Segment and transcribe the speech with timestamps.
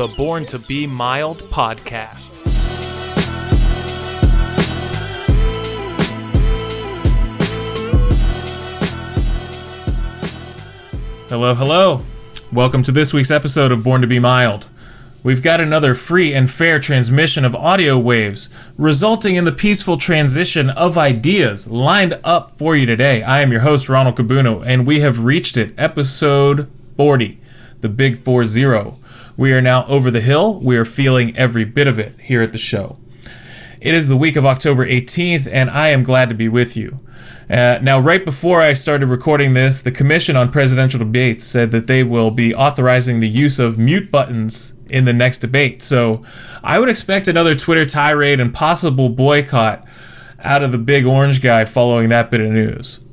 [0.00, 2.40] the Born to Be Mild podcast.
[11.28, 12.00] Hello, hello.
[12.50, 14.72] Welcome to this week's episode of Born to Be Mild.
[15.22, 20.70] We've got another free and fair transmission of audio waves, resulting in the peaceful transition
[20.70, 23.22] of ideas lined up for you today.
[23.22, 27.38] I am your host, Ronald Cabuno, and we have reached it, episode 40,
[27.80, 28.94] the Big 4 0.
[29.40, 30.60] We are now over the hill.
[30.62, 32.98] We are feeling every bit of it here at the show.
[33.80, 36.98] It is the week of October 18th, and I am glad to be with you.
[37.48, 41.86] Uh, now, right before I started recording this, the Commission on Presidential Debates said that
[41.86, 45.82] they will be authorizing the use of mute buttons in the next debate.
[45.82, 46.20] So
[46.62, 49.88] I would expect another Twitter tirade and possible boycott
[50.40, 53.09] out of the big orange guy following that bit of news.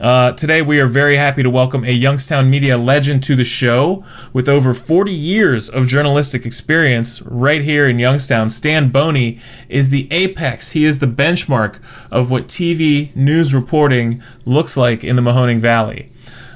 [0.00, 4.02] Uh, today, we are very happy to welcome a Youngstown media legend to the show
[4.32, 8.50] with over 40 years of journalistic experience right here in Youngstown.
[8.50, 9.38] Stan Boney
[9.70, 11.80] is the apex, he is the benchmark
[12.10, 16.10] of what TV news reporting looks like in the Mahoning Valley.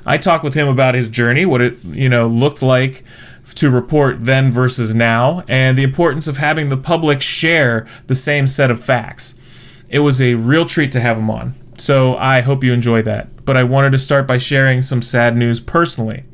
[0.05, 3.05] I talked with him about his journey, what it you know looked like
[3.55, 8.47] to report then versus now, and the importance of having the public share the same
[8.47, 9.39] set of facts.
[9.89, 11.55] It was a real treat to have him on.
[11.81, 13.29] So I hope you enjoy that.
[13.47, 16.25] But I wanted to start by sharing some sad news personally.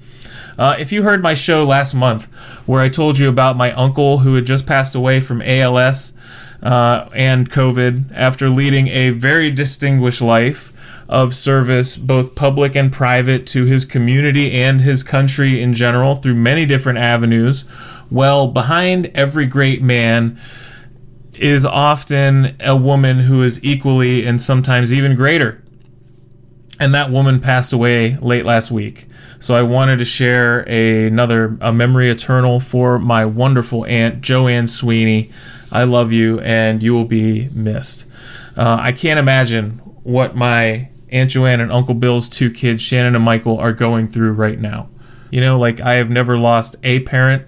[0.58, 2.34] Uh, if you heard my show last month,
[2.66, 6.18] where I told you about my uncle who had just passed away from ALS
[6.62, 10.72] uh, and COVID after leading a very distinguished life
[11.08, 16.34] of service, both public and private, to his community and his country in general through
[16.34, 17.64] many different avenues,
[18.10, 20.36] well, behind every great man
[21.40, 25.62] is often a woman who is equally and sometimes even greater.
[26.78, 29.06] And that woman passed away late last week.
[29.38, 34.66] So I wanted to share a, another a memory eternal for my wonderful aunt Joanne
[34.66, 35.30] Sweeney.
[35.72, 38.10] I love you, and you will be missed.
[38.56, 39.72] Uh, I can't imagine
[40.02, 44.32] what my Aunt Joanne and Uncle Bill's two kids, Shannon and Michael, are going through
[44.32, 44.88] right now.
[45.30, 47.46] You know, like I have never lost a parent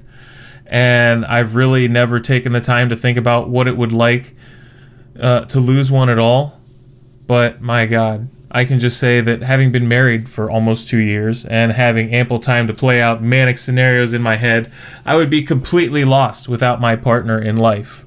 [0.68, 4.34] and I've really never taken the time to think about what it would like
[5.20, 6.60] uh, to lose one at all.
[7.26, 11.44] But my God, I can just say that having been married for almost two years
[11.44, 14.70] and having ample time to play out manic scenarios in my head,
[15.04, 18.04] I would be completely lost without my partner in life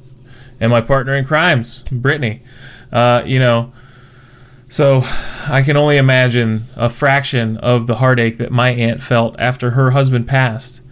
[0.59, 2.41] and my partner in crimes, Brittany.
[2.91, 3.71] Uh, you know,
[4.63, 5.01] so
[5.50, 9.91] I can only imagine a fraction of the heartache that my aunt felt after her
[9.91, 10.88] husband passed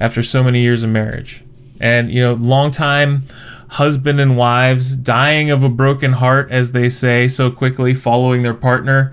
[0.00, 1.42] after so many years of marriage.
[1.80, 3.22] And, you know, long time
[3.70, 8.54] husband and wives dying of a broken heart, as they say, so quickly following their
[8.54, 9.12] partner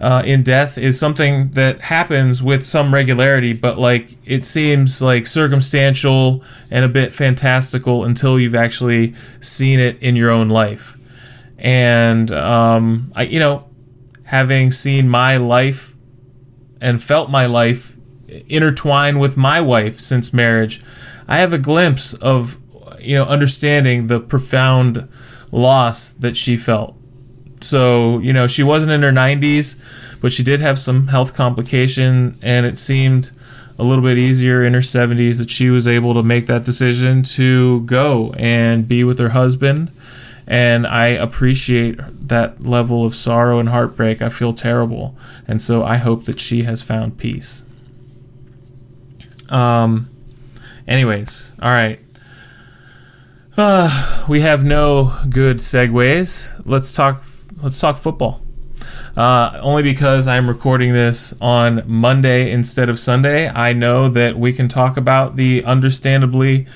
[0.00, 5.26] uh, in death is something that happens with some regularity, but like it seems like
[5.26, 10.96] circumstantial and a bit fantastical until you've actually seen it in your own life.
[11.58, 13.68] And, um, I, you know,
[14.24, 15.94] having seen my life
[16.80, 17.94] and felt my life
[18.48, 20.82] intertwine with my wife since marriage,
[21.28, 22.58] I have a glimpse of
[23.00, 25.08] you know understanding the profound
[25.52, 26.96] loss that she felt.
[27.60, 32.36] So, you know, she wasn't in her 90s, but she did have some health complication
[32.42, 33.30] and it seemed
[33.78, 37.22] a little bit easier in her 70s that she was able to make that decision
[37.22, 39.90] to go and be with her husband.
[40.46, 41.98] And I appreciate
[42.28, 44.20] that level of sorrow and heartbreak.
[44.20, 45.16] I feel terrible.
[45.46, 47.64] And so I hope that she has found peace.
[49.50, 50.06] Um,
[50.86, 51.98] anyways, all right.
[53.56, 56.60] Uh, we have no good segues.
[56.64, 57.24] Let's talk.
[57.62, 58.40] Let's talk football.
[59.16, 64.52] Uh, only because I'm recording this on Monday instead of Sunday, I know that we
[64.52, 66.66] can talk about the understandably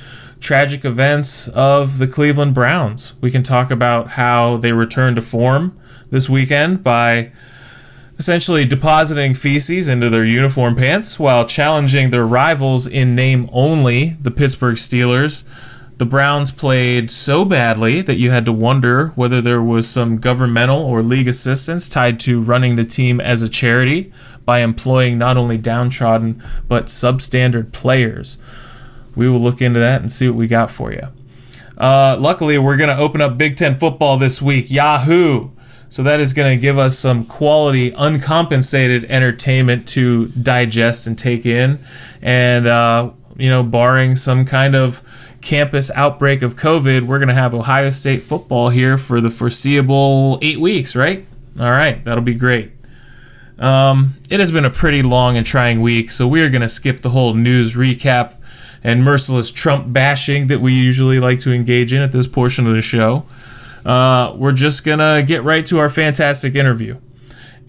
[0.41, 3.15] tragic events of the Cleveland Browns.
[3.21, 5.79] We can talk about how they returned to form
[6.11, 7.33] this weekend by
[8.19, 14.31] essentially depositing feces into their uniform pants while challenging their rivals in name only, the
[14.31, 15.49] Pittsburgh Steelers.
[15.99, 20.79] The Browns played so badly that you had to wonder whether there was some governmental
[20.79, 24.13] or league assistance tied to running the team as a charity
[24.45, 28.43] by employing not only downtrodden but substandard players.
[29.17, 31.09] We will look into that and see what we got for you.
[31.79, 34.71] Uh, luckily, we're going to open up Big Ten football this week.
[34.71, 35.51] Yahoo!
[35.95, 41.47] So that is going to give us some quality, uncompensated entertainment to digest and take
[41.47, 41.79] in.
[42.21, 47.35] And, uh, you know, barring some kind of campus outbreak of COVID, we're going to
[47.35, 51.25] have Ohio State football here for the foreseeable eight weeks, right?
[51.61, 52.73] All right, that'll be great.
[53.61, 56.69] Um, it has been a pretty long and trying week, so we are going to
[56.69, 58.35] skip the whole news recap
[58.83, 62.75] and merciless Trump bashing that we usually like to engage in at this portion of
[62.75, 63.27] the show.
[63.85, 66.97] Uh, we're just gonna get right to our fantastic interview.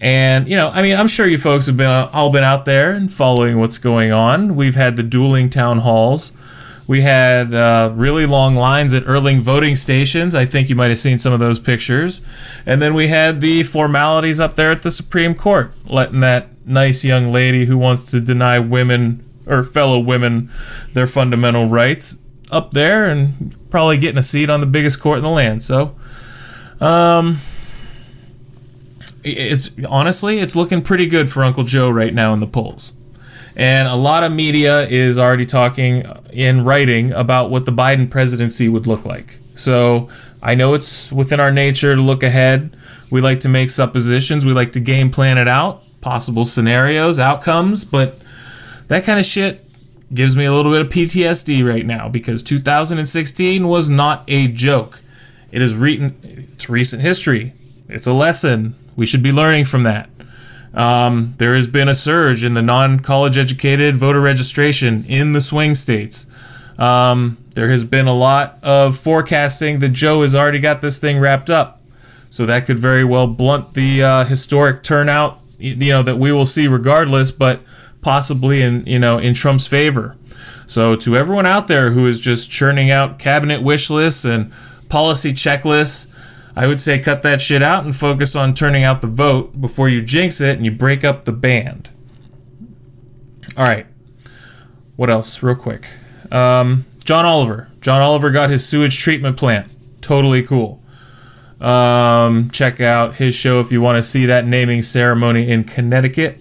[0.00, 2.94] And you know, I mean, I'm sure you folks have been all been out there
[2.94, 4.56] and following what's going on.
[4.56, 6.42] We've had the dueling town halls.
[6.88, 10.36] We had uh, really long lines at Erling voting stations.
[10.36, 12.24] I think you might have seen some of those pictures.
[12.64, 17.04] And then we had the formalities up there at the Supreme Court, letting that nice
[17.04, 20.50] young lady who wants to deny women or fellow women
[20.92, 22.22] their fundamental rights
[22.52, 25.62] up there and probably getting a seat on the biggest court in the land.
[25.62, 25.94] So,
[26.80, 27.36] um,
[29.24, 32.92] it's honestly, it's looking pretty good for Uncle Joe right now in the polls.
[33.58, 38.68] And a lot of media is already talking in writing about what the Biden presidency
[38.68, 39.30] would look like.
[39.54, 40.10] So
[40.42, 42.70] I know it's within our nature to look ahead.
[43.10, 47.84] We like to make suppositions, we like to game plan it out, possible scenarios, outcomes,
[47.84, 48.22] but
[48.88, 49.60] that kind of shit
[50.12, 55.00] gives me a little bit of PTSD right now because 2016 was not a joke.
[55.52, 57.52] It is re- it's recent history.
[57.88, 58.74] It's a lesson.
[58.96, 60.08] We should be learning from that.
[60.74, 65.40] Um, there has been a surge in the non college educated voter registration in the
[65.40, 66.30] swing states.
[66.78, 71.18] Um, there has been a lot of forecasting that Joe has already got this thing
[71.18, 71.80] wrapped up.
[72.28, 76.44] So that could very well blunt the uh, historic turnout, you know, that we will
[76.44, 77.60] see regardless, but
[78.02, 80.16] possibly in, you know, in Trump's favor.
[80.66, 84.52] So to everyone out there who is just churning out cabinet wish lists and
[84.88, 86.12] policy checklists,
[86.56, 89.88] I would say cut that shit out and focus on turning out the vote before
[89.88, 91.90] you jinx it and you break up the band.
[93.56, 93.86] All right.
[94.96, 95.86] What else, real quick?
[96.32, 97.68] Um, John Oliver.
[97.80, 99.72] John Oliver got his sewage treatment plant.
[100.00, 100.80] Totally cool.
[101.60, 106.38] Um, check out his show if you want to see that naming ceremony in Connecticut.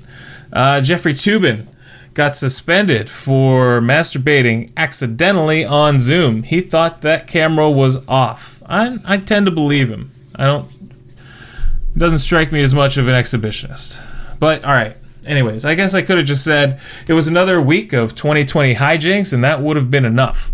[0.52, 1.68] Uh, Jeffrey Toobin
[2.16, 6.44] got suspended for masturbating accidentally on Zoom.
[6.44, 8.64] He thought that camera was off.
[8.68, 10.10] I, I tend to believe him.
[10.36, 10.66] I don't.
[10.66, 14.40] It doesn't strike me as much of an exhibitionist.
[14.40, 14.98] But all right.
[15.28, 19.34] Anyways, I guess I could have just said it was another week of 2020 hijinks,
[19.34, 20.52] and that would have been enough.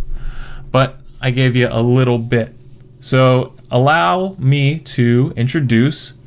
[0.71, 2.49] But I gave you a little bit.
[3.01, 6.17] So allow me to introduce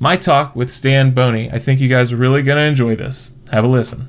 [0.00, 1.50] my talk with Stan Boney.
[1.50, 3.36] I think you guys are really going to enjoy this.
[3.52, 4.08] Have a listen.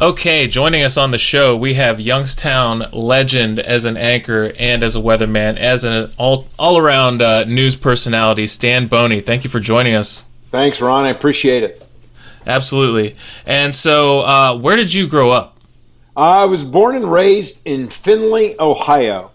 [0.00, 4.96] Okay, joining us on the show, we have Youngstown legend as an anchor and as
[4.96, 9.20] a weatherman, as an all all around uh, news personality, Stan Boney.
[9.20, 10.24] Thank you for joining us.
[10.50, 11.04] Thanks, Ron.
[11.04, 11.86] I appreciate it.
[12.46, 13.14] Absolutely.
[13.44, 15.58] And so, uh, where did you grow up?
[16.16, 19.32] I was born and raised in Findlay, Ohio.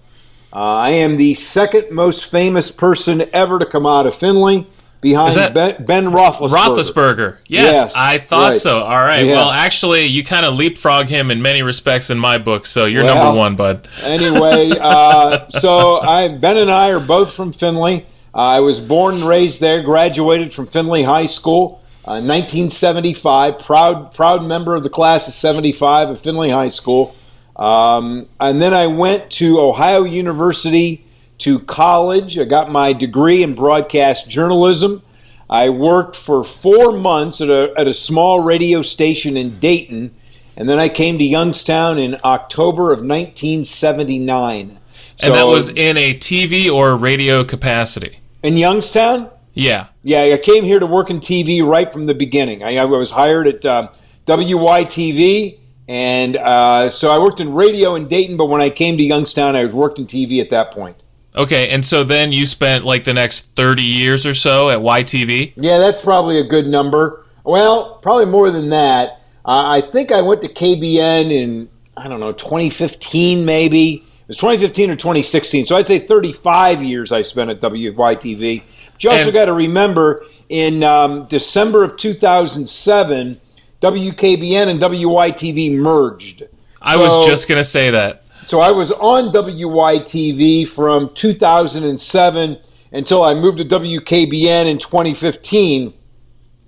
[0.51, 4.65] Uh, I am the second most famous person ever to come out of Findlay
[5.05, 6.49] behind ben, ben Roethlisberger.
[6.49, 7.37] Roethlisberger.
[7.47, 8.57] Yes, yes I thought right.
[8.57, 8.79] so.
[8.79, 9.23] All right.
[9.23, 9.35] Yes.
[9.35, 13.03] Well, actually, you kind of leapfrog him in many respects in my book, so you're
[13.03, 13.87] well, number one, bud.
[14.03, 18.05] anyway, uh, so I, Ben and I are both from Findlay.
[18.33, 19.83] Uh, I was born and raised there.
[19.83, 21.81] Graduated from Findlay High School.
[22.03, 27.15] Uh, 1975, proud proud member of the class of 75 at Findlay High School.
[27.55, 31.04] Um, and then I went to Ohio University
[31.39, 32.37] to college.
[32.37, 35.01] I got my degree in broadcast journalism.
[35.49, 40.15] I worked for four months at a, at a small radio station in Dayton,
[40.57, 44.79] and then I came to Youngstown in October of 1979.
[45.17, 48.17] So, and that was in a TV or radio capacity?
[48.41, 49.29] In Youngstown?
[49.53, 49.87] Yeah.
[50.03, 52.63] Yeah, I came here to work in TV right from the beginning.
[52.63, 53.89] I, I was hired at uh,
[54.25, 59.03] WYTV, and uh, so I worked in radio in Dayton, but when I came to
[59.03, 61.01] Youngstown, I worked in TV at that point.
[61.35, 65.53] Okay, and so then you spent like the next 30 years or so at YTV?
[65.57, 67.25] Yeah, that's probably a good number.
[67.43, 69.21] Well, probably more than that.
[69.43, 73.95] Uh, I think I went to KBN in, I don't know, 2015 maybe.
[73.95, 75.65] It was 2015 or 2016.
[75.65, 78.63] So I'd say 35 years I spent at WYTV.
[78.93, 83.39] But you also got to remember in um, December of 2007,
[83.81, 86.43] WKBN and WYTV merged.
[86.81, 88.24] I so, was just going to say that.
[88.45, 92.57] So I was on WYTV from 2007
[92.91, 95.93] until I moved to WKBN in 2015.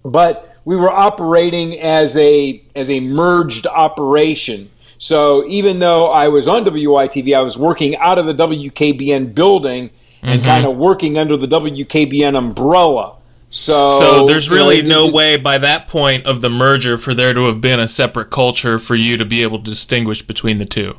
[0.04, 4.70] But we were operating as a as a merged operation.
[4.98, 9.92] So even though I was on WYTV, I was working out of the WKBN building
[10.24, 10.50] and mm-hmm.
[10.50, 13.18] kind of working under the WKBN umbrella.
[13.50, 17.14] So, So there's you know, really no way by that point of the merger for
[17.14, 20.58] there to have been a separate culture for you to be able to distinguish between
[20.58, 20.98] the two.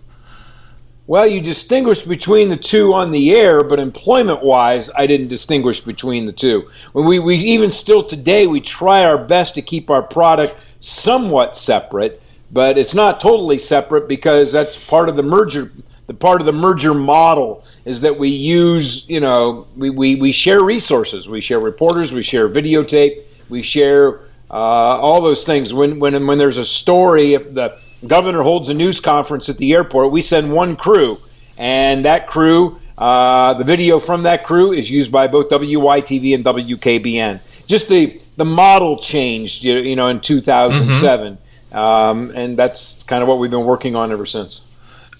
[1.09, 5.81] Well, you distinguish between the two on the air, but employment wise, I didn't distinguish
[5.81, 6.69] between the two.
[6.93, 11.57] When we, we even still today, we try our best to keep our product somewhat
[11.57, 15.73] separate, but it's not totally separate because that's part of the merger.
[16.09, 20.31] The part of the merger model is that we use, you know, we, we, we
[20.31, 21.27] share resources.
[21.27, 25.73] We share reporters, we share videotape, we share uh, all those things.
[25.73, 29.75] When, when, when there's a story, if the governor holds a news conference at the
[29.75, 31.19] airport, we send one crew,
[31.57, 36.45] and that crew, uh, the video from that crew is used by both WYTV and
[36.45, 37.67] WKBN.
[37.67, 41.39] Just the the model changed, you, know, in 2007,
[41.73, 44.68] um, and that's kind of what we've been working on ever since.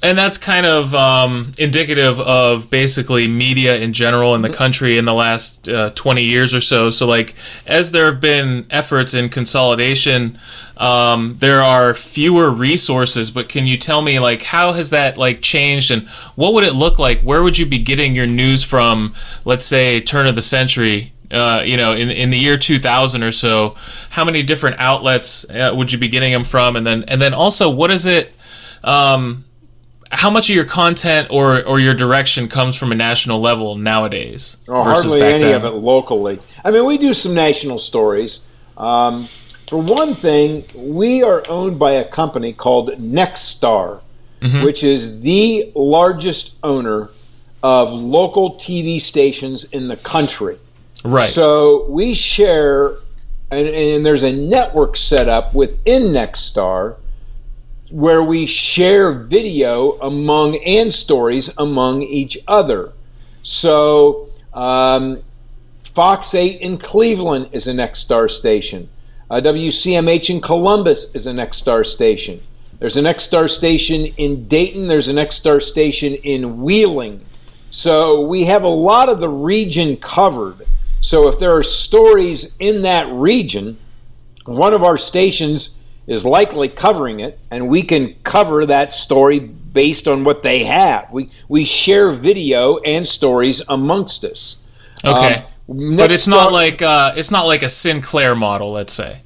[0.01, 5.07] And that's kind of um, indicative of basically media in general in the country in
[5.07, 6.91] the last uh, 20 years or so.
[6.91, 7.35] So, like,
[7.67, 10.39] as there have been efforts in consolidation,
[10.77, 13.33] um, there are fewer resources.
[13.33, 16.75] But can you tell me, like, how has that like changed, and what would it
[16.75, 17.21] look like?
[17.23, 19.15] Where would you be getting your news from?
[19.45, 21.13] Let's say turn of the century.
[21.29, 23.75] Uh, you know, in in the year 2000 or so,
[24.11, 26.77] how many different outlets uh, would you be getting them from?
[26.77, 28.33] And then and then also, what is it?
[28.85, 29.45] Um,
[30.11, 34.57] how much of your content or, or your direction comes from a national level nowadays
[34.69, 35.55] Or versus hardly any then?
[35.55, 36.39] of it locally.
[36.65, 38.49] I mean, we do some national stories.
[38.77, 39.25] Um,
[39.67, 44.01] for one thing, we are owned by a company called Nexstar,
[44.41, 44.63] Mm-hmm.
[44.63, 47.11] which is the largest owner
[47.61, 50.59] of local TV stations in the country.
[51.05, 51.27] Right.
[51.27, 52.91] So we share,
[53.51, 56.99] and, and there's a network set up within Nexstar
[57.91, 62.93] where we share video among and stories among each other.
[63.43, 65.23] So um,
[65.83, 68.89] Fox 8 in Cleveland is a Nexstar station.
[69.31, 72.41] Uh, WCMH in Columbus is a Nexstar station.
[72.79, 74.87] There's a Nexstar station in Dayton.
[74.87, 77.25] There's a Nexstar station in Wheeling.
[77.71, 80.67] So we have a lot of the region covered.
[81.01, 83.79] So if there are stories in that region,
[84.45, 85.78] one of our stations
[86.09, 91.13] is likely covering it, and we can cover that story based on what they have.
[91.13, 94.57] We we share video and stories amongst us.
[95.05, 95.45] okay.
[95.69, 99.21] Um, but it's not like uh, it's not like a Sinclair model, let's say.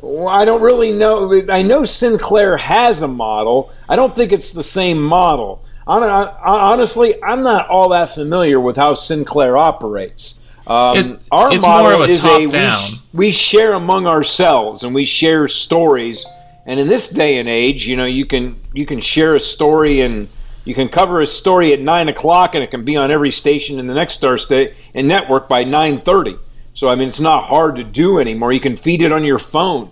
[0.00, 1.42] Well, I don't really know.
[1.48, 3.72] I know Sinclair has a model.
[3.88, 5.64] I don't think it's the same model.
[5.86, 10.41] Hon- hon- Honestly, I'm not all that familiar with how Sinclair operates.
[10.66, 14.06] Um, It- our it's model more of a is top we, sh- we share among
[14.06, 16.24] ourselves and we share stories.
[16.66, 20.00] And in this day and age, you know, you can you can share a story
[20.00, 20.28] and
[20.64, 23.80] you can cover a story at nine o'clock, and it can be on every station
[23.80, 26.36] in the Nexstar state and network by nine thirty.
[26.74, 28.52] So I mean, it's not hard to do anymore.
[28.52, 29.90] You can feed it on your phone.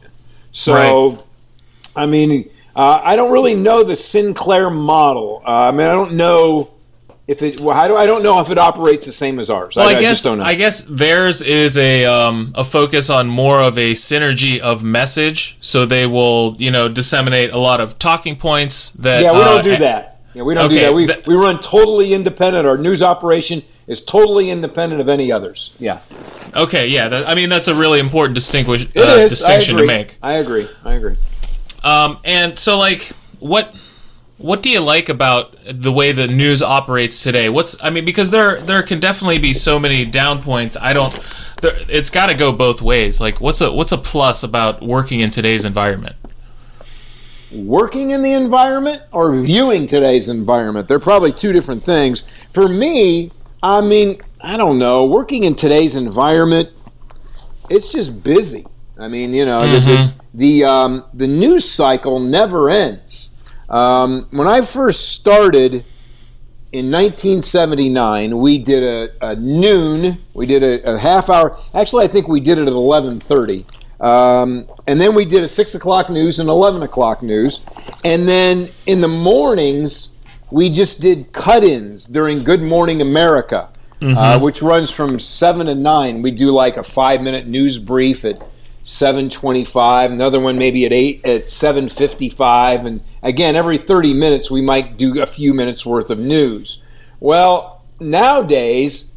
[0.52, 1.16] So, Right.
[1.96, 5.42] I mean, uh, I don't really know the Sinclair model.
[5.44, 6.70] Uh, I mean, I don't know
[7.30, 7.60] if it.
[7.60, 7.96] Well, I don't.
[7.96, 9.76] I don't know if it operates the same as ours.
[9.76, 10.44] Well, I, I, guess just don't know.
[10.44, 15.56] I guess theirs is a um, a focus on more of a synergy of message,
[15.60, 19.44] so they will you know disseminate a lot of talking points that yeah, we uh,
[19.44, 20.18] don't do that.
[20.34, 20.92] Yeah, we don't do that.
[20.92, 22.66] We that- we run totally independent.
[22.66, 25.74] Our news operation is totally independent of any others.
[25.78, 26.00] Yeah,
[26.56, 30.16] Okay, yeah, that, I mean that's a really important distinguish, uh, distinction to make.
[30.20, 30.68] I agree.
[30.84, 31.16] I agree.
[31.84, 33.02] Um, and so, like,
[33.38, 33.74] what
[34.40, 37.48] what do you like about the way the news operates today?
[37.48, 40.76] What's I mean, because there there can definitely be so many down points.
[40.80, 41.12] I don't.
[41.60, 43.20] There, it's got to go both ways.
[43.20, 46.16] Like, what's a what's a plus about working in today's environment?
[47.52, 50.88] working in the environment or viewing today's environment.
[50.88, 52.24] They're probably two different things.
[52.52, 53.30] For me,
[53.62, 55.04] I mean, I don't know.
[55.04, 56.70] Working in today's environment,
[57.68, 58.66] it's just busy.
[58.98, 63.29] I mean, you know, the the the, um, the news cycle never ends.
[63.70, 65.84] Um, when I first started
[66.72, 70.18] in 1979, we did a, a noon.
[70.34, 71.56] We did a, a half hour.
[71.74, 73.64] Actually, I think we did it at 11:30.
[74.00, 77.60] Um, and then we did a six o'clock news and 11 o'clock news.
[78.02, 80.14] And then in the mornings,
[80.50, 83.68] we just did cut ins during Good Morning America,
[84.00, 86.22] uh, which runs from 7 to 9.
[86.22, 88.42] We do like a five minute news brief at
[88.82, 94.96] 725 another one maybe at 8 at 755 and again every 30 minutes we might
[94.96, 96.82] do a few minutes worth of news
[97.20, 99.10] well nowadays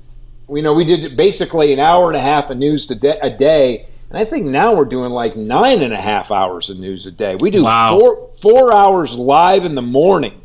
[0.50, 4.18] you know we did basically an hour and a half of news a day, and
[4.18, 7.36] I think now we're doing like nine and a half hours of news a day.
[7.40, 7.98] We do Wow.
[7.98, 10.42] four four hours live in the morning.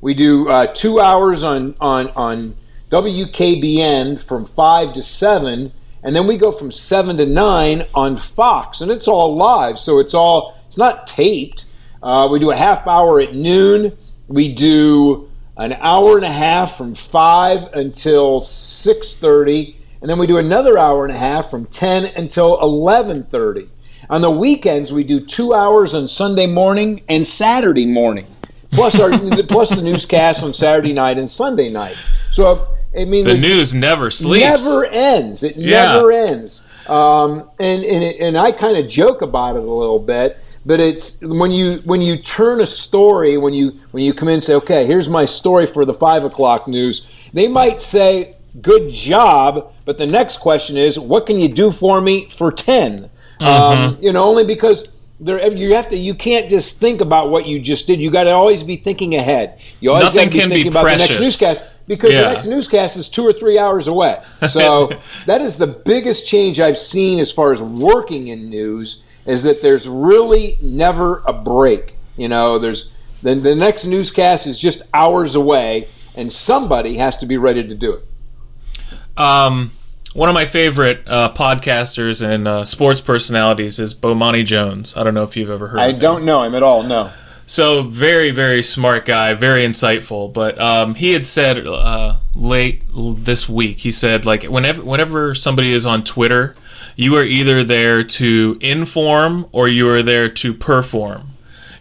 [0.00, 2.54] We do uh, two hours on on on
[2.90, 5.72] WKBN from five to seven,
[6.02, 10.00] and then we go from seven to nine on Fox, and it's all live, so
[10.00, 11.66] it's all it's not taped.
[12.02, 13.96] Uh, we do a half hour at noon.
[14.26, 20.26] We do an hour and a half from five until six thirty, and then we
[20.26, 23.66] do another hour and a half from ten until eleven thirty.
[24.10, 28.26] On the weekends, we do two hours on Sunday morning and Saturday morning,
[28.72, 29.10] plus our
[29.44, 31.94] plus the newscast on Saturday night and Sunday night.
[32.32, 32.66] So
[32.98, 34.44] I mean, the news never sleeps.
[34.44, 35.42] It never ends.
[35.42, 35.94] It yeah.
[35.94, 36.62] never ends.
[36.86, 40.80] Um, and and it, and I kind of joke about it a little bit, but
[40.80, 44.44] it's when you when you turn a story when you when you come in and
[44.44, 47.06] say, okay, here's my story for the five o'clock news.
[47.32, 52.00] They might say, good job, but the next question is, what can you do for
[52.00, 53.44] me for 10 mm-hmm.
[53.44, 57.46] um, you know, only because there you have to you can't just think about what
[57.46, 58.00] you just did.
[58.00, 59.60] You got to always be thinking ahead.
[59.80, 62.22] You always got to be thinking about the next newscast because yeah.
[62.22, 64.22] the next newscast is two or three hours away.
[64.48, 64.86] So
[65.26, 69.62] that is the biggest change I've seen as far as working in news is that
[69.62, 71.96] there's really never a break.
[72.16, 72.90] You know, there's
[73.22, 77.74] then the next newscast is just hours away, and somebody has to be ready to
[77.74, 79.20] do it.
[79.20, 79.72] Um,
[80.14, 84.96] one of my favorite uh, podcasters and uh, sports personalities is Bomani Jones.
[84.96, 85.80] I don't know if you've ever heard.
[85.80, 86.82] I don't know him at all.
[86.82, 87.10] No.
[87.46, 90.32] So very, very smart guy, very insightful.
[90.32, 95.72] But um, he had said uh, late this week, he said like whenever whenever somebody
[95.72, 96.56] is on Twitter,
[96.96, 101.28] you are either there to inform or you are there to perform.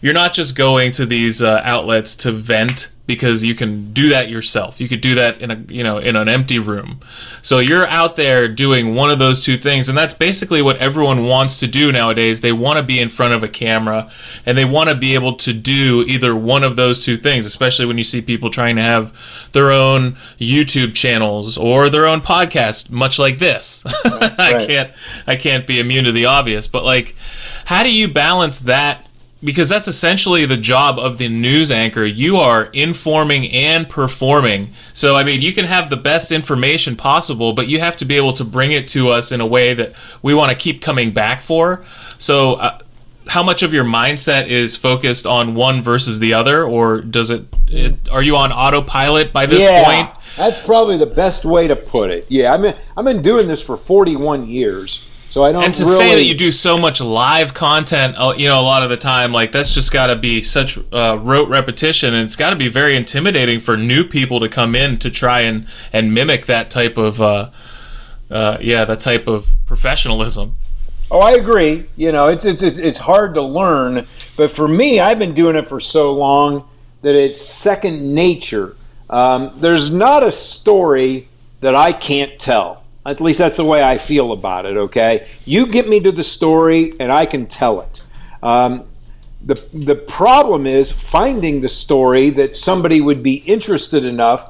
[0.02, 4.30] You're not just going to these uh, outlets to vent because you can do that
[4.30, 4.80] yourself.
[4.80, 7.00] You could do that in a you know in an empty room.
[7.42, 11.26] So you're out there doing one of those two things and that's basically what everyone
[11.26, 12.42] wants to do nowadays.
[12.42, 14.10] They want to be in front of a camera
[14.46, 17.86] and they want to be able to do either one of those two things, especially
[17.86, 22.92] when you see people trying to have their own YouTube channels or their own podcast
[22.92, 23.84] much like this.
[24.22, 24.40] Right.
[24.40, 24.92] I can't
[25.28, 27.16] I can't be immune to the obvious, but like
[27.66, 29.08] how do you balance that
[29.44, 32.06] because that's essentially the job of the news anchor.
[32.06, 34.70] You are informing and performing.
[34.94, 38.18] So, I mean, you can have the best information possible, but you have to be
[38.18, 41.12] able to bring it to us in a way that we want to keep coming
[41.12, 41.84] back for.
[42.20, 42.80] So, uh,
[43.28, 47.46] how much of your mindset is focused on one versus the other, or does it,
[47.68, 50.24] it are you on autopilot by this yeah, point?
[50.38, 52.26] That's probably the best way to put it.
[52.30, 55.11] Yeah, I mean, I've been doing this for 41 years.
[55.32, 55.64] So I don't.
[55.64, 55.96] And to really...
[55.96, 58.98] say that you do so much live content, uh, you know, a lot of the
[58.98, 62.58] time, like that's just got to be such uh, rote repetition, and it's got to
[62.58, 66.70] be very intimidating for new people to come in to try and and mimic that
[66.70, 67.50] type of, uh,
[68.30, 70.56] uh, yeah, that type of professionalism.
[71.10, 71.86] Oh, I agree.
[71.96, 75.66] You know, it's it's it's hard to learn, but for me, I've been doing it
[75.66, 76.68] for so long
[77.04, 78.76] that it's second nature.
[79.10, 81.30] Um, there's not a story
[81.62, 82.81] that I can't tell.
[83.06, 85.28] At least that's the way I feel about it, okay?
[85.44, 88.04] You get me to the story and I can tell it.
[88.44, 88.86] Um,
[89.44, 94.48] the, the problem is finding the story that somebody would be interested enough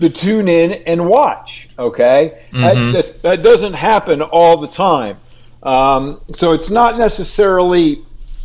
[0.00, 2.42] to tune in and watch, okay?
[2.50, 2.92] Mm-hmm.
[2.92, 5.18] That, that, doesn't happen all the time.
[5.62, 8.02] Um, so it's not necessarily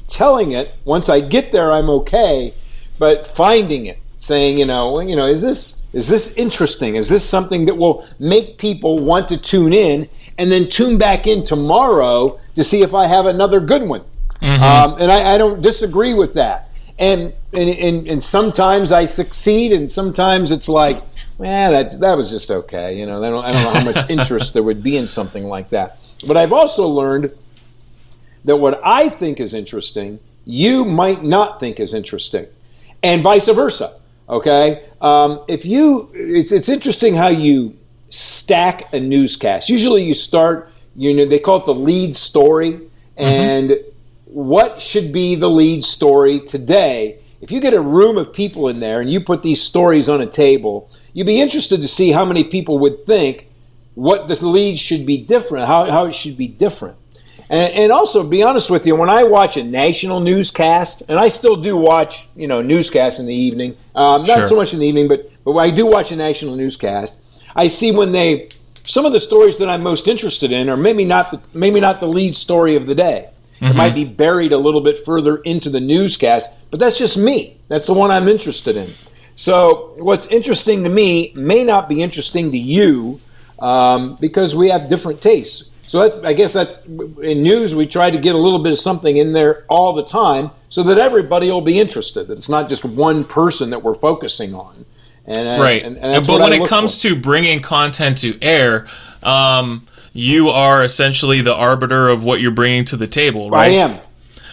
[0.08, 0.72] telling it.
[0.86, 2.54] Once I get there, I'm okay,
[3.00, 6.96] but finding it, saying, you know, you know, is this is this interesting?
[6.96, 11.26] Is this something that will make people want to tune in and then tune back
[11.26, 14.04] in tomorrow to see if I have another good one?
[14.42, 14.64] Mm-hmm.
[14.64, 16.70] Um, and I, I, don't disagree with that.
[16.98, 20.98] And, and, and, and, sometimes I succeed, and sometimes it's like,
[21.42, 22.98] eh, that, that was just okay.
[22.98, 25.44] You know, I don't, I don't know how much interest there would be in something
[25.44, 25.98] like that.
[26.26, 27.34] But I've also learned
[28.46, 32.48] that what I think is interesting, you might not think is interesting,
[33.04, 33.99] and vice versa.
[34.30, 37.76] Okay, um, if you, it's it's interesting how you
[38.10, 39.70] stack a newscast.
[39.70, 43.24] Usually, you start, you know, they call it the lead story, mm-hmm.
[43.24, 43.90] and mm-hmm.
[44.28, 47.20] what should be the lead story today?
[47.42, 50.22] If you get a room of people in there and you put these stories on
[50.22, 53.48] a table, you'd be interested to see how many people would think
[53.96, 56.99] what the lead should be different, how, how it should be different.
[57.50, 61.30] And, and also, be honest with you, when I watch a national newscast, and I
[61.30, 64.46] still do watch, you know, newscasts in the evening, um, not sure.
[64.46, 67.16] so much in the evening, but but I do watch a national newscast.
[67.56, 68.50] I see when they
[68.86, 72.00] some of the stories that I'm most interested in are maybe not the maybe not
[72.00, 73.30] the lead story of the day.
[73.56, 73.66] Mm-hmm.
[73.66, 77.58] It might be buried a little bit further into the newscast, but that's just me.
[77.68, 78.94] That's the one I'm interested in.
[79.36, 83.20] So what's interesting to me may not be interesting to you
[83.60, 85.69] um, because we have different tastes.
[85.90, 87.74] So I guess that's in news.
[87.74, 90.84] We try to get a little bit of something in there all the time, so
[90.84, 92.28] that everybody will be interested.
[92.28, 94.86] That it's not just one person that we're focusing on.
[95.26, 95.82] And, right.
[95.82, 97.10] And, and but when it comes for.
[97.10, 98.86] to bringing content to air,
[99.24, 103.72] um, you are essentially the arbiter of what you're bringing to the table, right?
[103.72, 104.00] I am.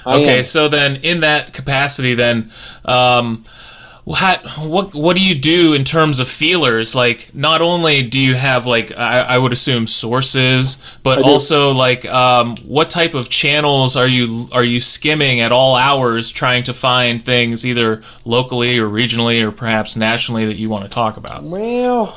[0.06, 0.44] I okay, am.
[0.44, 2.50] so then in that capacity, then
[2.86, 3.44] um,
[4.06, 6.94] what what what do you do in terms of feelers?
[6.94, 12.04] Like, not only do you have like I, I would assume sources, but also like
[12.06, 16.72] um, what type of channels are you are you skimming at all hours, trying to
[16.72, 21.42] find things either locally or regionally or perhaps nationally that you want to talk about?
[21.42, 22.16] Well,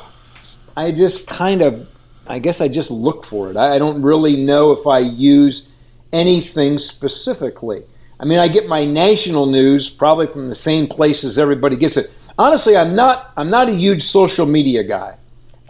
[0.76, 1.88] I just kind of,
[2.24, 3.56] I guess I just look for it.
[3.56, 5.68] I I don't really know if I use
[6.12, 7.82] anything specifically.
[8.20, 12.12] I mean, I get my national news probably from the same places everybody gets it.
[12.38, 13.32] Honestly, I'm not.
[13.36, 15.16] I'm not a huge social media guy.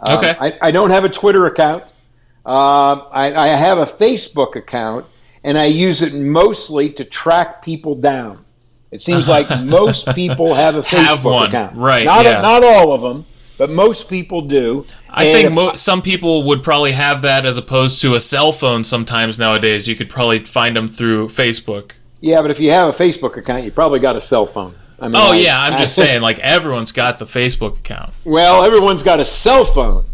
[0.01, 0.35] Um, Okay.
[0.39, 1.93] I, I don't have a Twitter account.
[2.45, 5.05] Um, I, I have a Facebook account,
[5.43, 8.45] and I use it mostly to track people down.
[8.91, 11.77] It seems like most people have a Facebook Have one, account.
[11.77, 12.41] right, Not yeah.
[12.41, 13.25] not all of them,
[13.57, 14.85] but most people do.
[15.09, 18.51] I And think mo- some people would probably have that as opposed to a cell
[18.51, 18.83] phone.
[18.83, 21.91] Sometimes nowadays, you could probably find them through Facebook.
[22.21, 24.75] Yeah, but if you have a Facebook account, you probably got a cell phone.
[24.99, 28.11] I mean, Oh I- yeah, I'm I- just saying, like everyone's got the Facebook account.
[28.23, 30.05] Well, everyone's got a cell phone.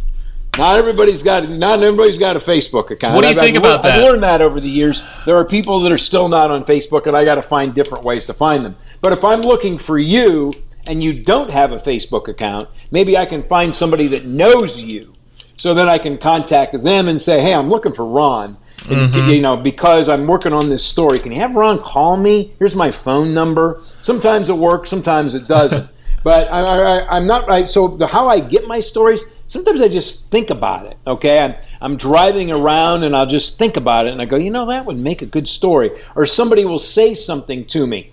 [0.57, 3.13] Not everybody's got not everybody's got a Facebook account.
[3.13, 4.03] What do you I've- think I've about I've that?
[4.03, 5.01] learned that over the years.
[5.25, 8.03] There are people that are still not on Facebook, and I got to find different
[8.03, 8.75] ways to find them.
[9.01, 10.51] But if I'm looking for you
[10.89, 15.13] and you don't have a Facebook account, maybe I can find somebody that knows you,
[15.57, 18.57] so then I can contact them and say, "Hey, I'm looking for Ron."
[18.89, 19.29] And, Mm-hmm.
[19.29, 21.19] You know, because I'm working on this story.
[21.19, 22.53] Can you have Ron call me?
[22.59, 23.81] Here's my phone number.
[24.01, 25.89] Sometimes it works, sometimes it doesn't.
[26.23, 27.67] but I, I'm not right.
[27.67, 30.97] So the, how I get my stories, sometimes I just think about it.
[31.05, 34.51] Okay, I'm, I'm driving around and I'll just think about it, and I go, you
[34.51, 35.91] know, that would make a good story.
[36.15, 38.11] Or somebody will say something to me,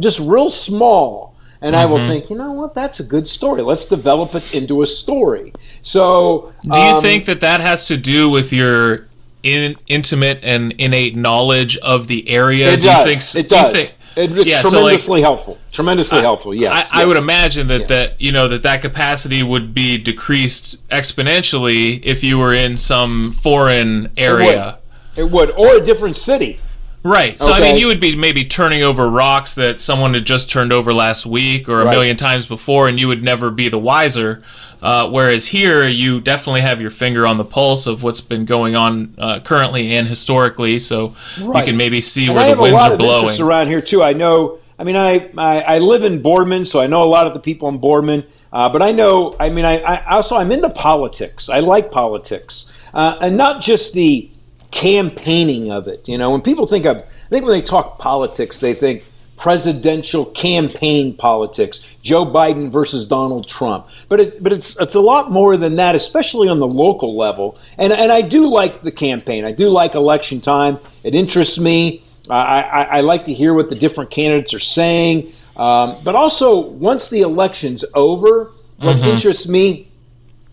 [0.00, 3.62] just real small, and I will think, you know what, that's a good story.
[3.62, 5.52] Let's develop it into a story.
[5.82, 9.06] So, Do you um, think that that has to do with your
[9.46, 12.72] in, intimate and innate knowledge of the area?
[12.72, 13.06] it do does?
[13.06, 13.46] you think?
[13.46, 13.72] it do does.
[13.72, 15.58] think- it's Yeah, so, like, tremendously helpful.
[15.72, 16.54] Tremendously helpful.
[16.54, 20.88] Yes, I, I would imagine that, that you know that that capacity would be decreased
[20.88, 24.78] exponentially if you were in some foreign area.
[25.16, 26.60] It would, or a different city.
[27.06, 27.38] Right.
[27.40, 30.72] So I mean, you would be maybe turning over rocks that someone had just turned
[30.72, 31.90] over last week or a Right.
[31.92, 34.40] million times before, and you would never be the wiser.
[34.82, 38.74] Uh, whereas here, you definitely have your finger on the pulse of what's been going
[38.74, 42.74] on uh, currently and historically, so you can maybe see And where I the winds
[42.80, 43.40] lot are blowing.
[43.40, 44.02] around here too.
[44.02, 44.58] I know.
[44.78, 47.40] I mean, I I, I live in Boardman, so I know a lot of the
[47.40, 48.24] people in Boardman.
[48.52, 49.36] Uh, but I know.
[49.38, 51.48] I mean, I, I also I'm into politics.
[51.48, 54.30] I like politics, uh, and not just the
[54.70, 56.08] campaigning of it.
[56.08, 59.04] You know, when people think of, I think when they talk politics, they think
[59.36, 63.86] presidential campaign politics, Joe Biden versus Donald Trump.
[64.08, 67.58] But it's but it's it's a lot more than that, especially on the local level.
[67.78, 69.44] And and I do like the campaign.
[69.44, 70.78] I do like election time.
[71.04, 72.02] It interests me.
[72.28, 75.32] I, I, I like to hear what the different candidates are saying.
[75.56, 79.88] Um, but also, once the election's over, what interests me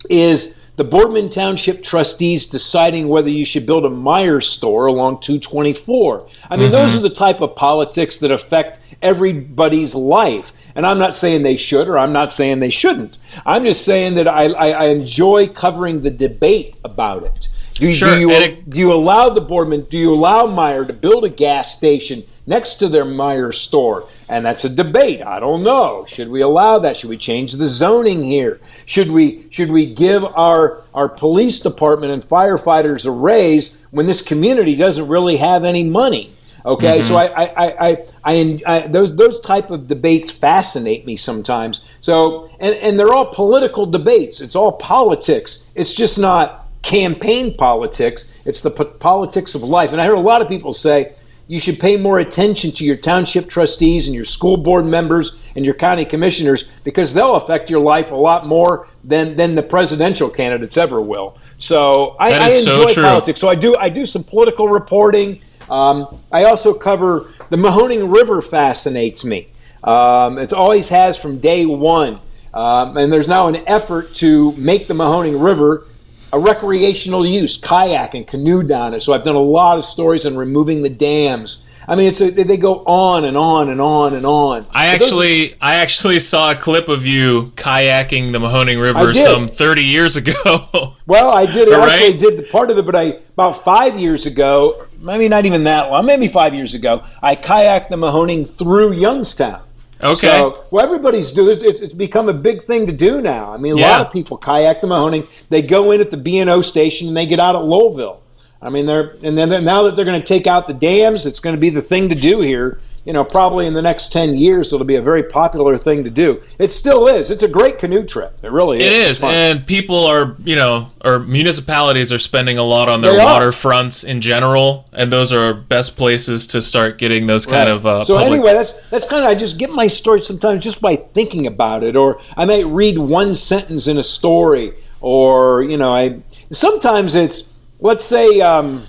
[0.08, 6.26] is the Boardman Township trustees deciding whether you should build a Meijer's store along 224.
[6.50, 6.98] I mean, those mm-hmm.
[6.98, 10.52] are the type of politics that affect everybody's life.
[10.74, 13.18] And I'm not saying they should or I'm not saying they shouldn't.
[13.46, 17.48] I'm just saying that I, I, I enjoy covering the debate about it.
[17.74, 20.92] Do, Sure, do, you, it- do you allow the Boardman, do you allow Meijer to
[20.92, 24.08] build a gas station next to their Meijer store?
[24.28, 25.22] And that's a debate.
[25.22, 26.04] I don't know.
[26.06, 26.96] Should we allow that?
[26.96, 28.60] Should we change the zoning here?
[28.86, 34.22] Should we should we give our our police department and firefighters a raise when this
[34.22, 36.30] community doesn't really have any money?
[36.66, 37.08] Okay, mm-hmm.
[37.08, 41.84] so I, I, I, I, I, I, those those type of debates fascinate me sometimes.
[42.00, 44.40] So, and, and they're all political debates.
[44.40, 45.66] It's all politics.
[45.74, 48.32] It's just not campaign politics.
[48.44, 49.92] It's the po- politics of life.
[49.92, 51.14] And I heard a lot of people say
[51.48, 55.64] you should pay more attention to your township trustees and your school board members and
[55.64, 60.28] your county commissioners because they'll affect your life a lot more than than the presidential
[60.28, 61.38] candidates ever will.
[61.58, 63.40] So I, I is so enjoy politics.
[63.40, 65.40] So I do I do some political reporting.
[65.70, 69.48] Um, I also cover the Mahoning River fascinates me.
[69.82, 72.20] Um, it always has from day one.
[72.52, 75.86] Um, and there's now an effort to make the Mahoning River
[76.34, 79.00] a recreational use, kayak and canoe down it.
[79.02, 81.58] So I've done a lot of stories on removing the dams.
[81.86, 84.62] I mean, it's a, they go on and on and on and on.
[84.62, 89.12] I But those- actually, I actually saw a clip of you kayaking the Mahoning River
[89.12, 90.32] some 30 years ago.
[91.06, 91.70] Well, I did.
[91.70, 91.92] I Right?
[91.92, 95.64] actually did the part of it, but I about five years ago, maybe not even
[95.64, 99.60] that long, maybe five years ago, I kayaked the Mahoning through Youngstown.
[100.04, 100.26] Okay.
[100.28, 103.52] So, well, everybody's doing it's, it's become a big thing to do now.
[103.52, 103.90] I mean, a Yeah.
[103.98, 105.26] lot of people kayak the Mahoning.
[105.48, 108.18] They go in at the B and O station and they get out at Lowellville.
[108.64, 111.40] I mean, they're and then now that they're going to take out the dams, it's
[111.40, 114.36] going to be the thing to do here you know, probably in the next 10
[114.36, 116.40] years, it'll be a very popular thing to do.
[116.58, 117.30] It still is.
[117.30, 118.32] It's a great canoe trip.
[118.42, 118.84] It really is.
[118.84, 119.22] It is.
[119.22, 124.22] And people are, you know, or municipalities are spending a lot on their waterfronts in
[124.22, 124.88] general.
[124.92, 127.76] And those are best places to start getting those kind right.
[127.76, 127.86] of.
[127.86, 130.80] Uh, so, public- anyway, that's, that's kind of, I just get my story sometimes just
[130.80, 131.96] by thinking about it.
[131.96, 134.72] Or I might read one sentence in a story.
[135.02, 137.50] Or, you know, I sometimes it's,
[137.84, 138.86] let's say, um,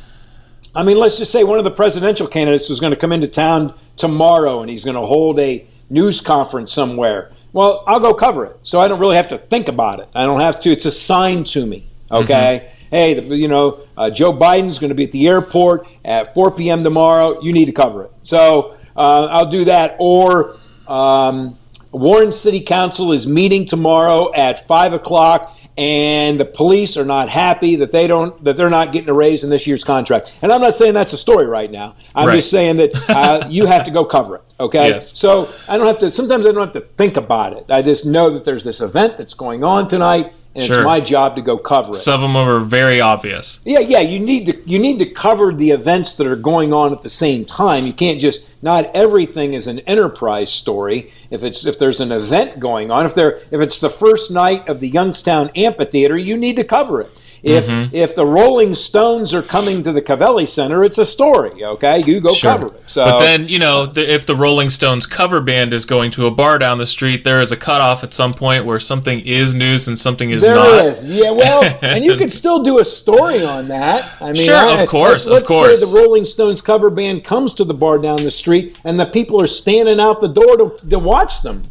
[0.73, 3.27] I mean, let's just say one of the presidential candidates was going to come into
[3.27, 7.29] town tomorrow and he's going to hold a news conference somewhere.
[7.51, 8.57] Well, I'll go cover it.
[8.63, 10.07] So I don't really have to think about it.
[10.15, 10.71] I don't have to.
[10.71, 11.85] It's assigned to me.
[12.09, 12.63] Okay.
[12.63, 12.89] Mm-hmm.
[12.89, 16.51] Hey, the, you know, uh, Joe Biden's going to be at the airport at 4
[16.51, 16.81] p.m.
[16.81, 17.41] tomorrow.
[17.41, 18.11] You need to cover it.
[18.23, 19.97] So uh, I'll do that.
[19.99, 20.55] Or
[20.87, 21.57] um,
[21.91, 27.75] Warren City Council is meeting tomorrow at 5 o'clock and the police are not happy
[27.77, 30.37] that they don't that they're not getting a raise in this year's contract.
[30.41, 31.95] And I'm not saying that's a story right now.
[32.13, 32.35] I'm right.
[32.35, 34.41] just saying that uh, you have to go cover it.
[34.59, 34.89] Okay.
[34.89, 35.17] Yes.
[35.17, 36.11] So I don't have to.
[36.11, 37.69] Sometimes I don't have to think about it.
[37.69, 40.77] I just know that there's this event that's going on tonight and sure.
[40.77, 41.95] it's my job to go cover it.
[41.95, 43.59] Some of them are very obvious.
[43.65, 43.99] Yeah, yeah.
[43.99, 47.09] You need to you need to cover the events that are going on at the
[47.09, 47.85] same time.
[47.85, 51.11] You can't just not everything is an enterprise story.
[51.29, 54.67] If it's if there's an event going on, if there if it's the first night
[54.69, 57.11] of the Youngstown Amphitheater, you need to cover it.
[57.45, 57.95] If mm-hmm.
[57.95, 61.63] if the Rolling Stones are coming to the Covelli Center, it's a story.
[61.63, 62.51] Okay, you go sure.
[62.51, 62.89] cover it.
[62.89, 66.25] So, but then you know the, if the Rolling Stones cover band is going to
[66.25, 69.53] a bar down the street, there is a cutoff at some point where something is
[69.53, 70.71] news and something is there not.
[70.71, 71.29] There is, yeah.
[71.29, 74.19] Well, and you could still do a story on that.
[74.19, 75.67] I mean, sure, I, of course, let's, of course.
[75.67, 78.99] Let's say the Rolling Stones cover band comes to the bar down the street, and
[78.99, 81.61] the people are standing out the door to, to watch them.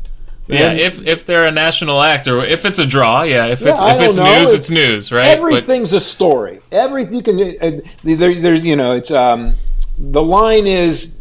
[0.46, 3.46] Yeah, if if they're a national act or if it's a draw, yeah.
[3.46, 4.38] If it's yeah, if it's know.
[4.38, 5.28] news, it's, it's, news, right?
[5.28, 6.60] Everything's but, a story.
[6.70, 7.40] Everything you can.
[7.40, 9.56] Uh, there, there's you know, it's um,
[9.96, 11.16] the line is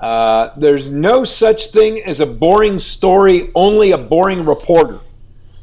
[0.00, 4.98] uh, there's no such thing as a boring story, only a boring reporter.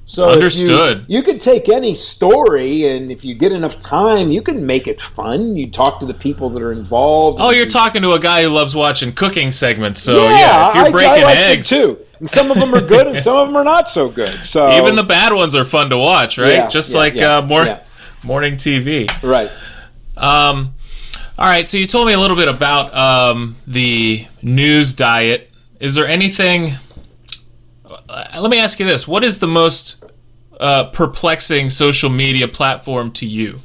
[0.05, 1.05] So understood.
[1.07, 4.87] You, you could take any story, and if you get enough time, you can make
[4.87, 5.57] it fun.
[5.57, 7.39] You talk to the people that are involved.
[7.41, 10.01] Oh, you're talking to a guy who loves watching cooking segments.
[10.01, 12.73] So yeah, yeah if you're breaking I, I like eggs too and some of them
[12.73, 14.29] are good and some of them are not so good.
[14.29, 16.53] So even the bad ones are fun to watch, right?
[16.53, 17.65] Yeah, Just yeah, like yeah, uh, more,
[18.23, 19.49] morning TV, right?
[20.15, 20.73] Um,
[21.37, 21.67] all right.
[21.67, 25.51] So you told me a little bit about um, the news diet.
[25.81, 26.75] Is there anything?
[27.85, 30.01] Uh, let me ask you this: What is the most
[30.61, 33.59] uh, perplexing social media platform to you?